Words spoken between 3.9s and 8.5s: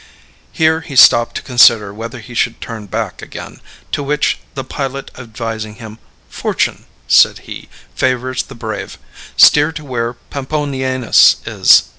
to which, the pilot advising him, "Fortune," said he, "favors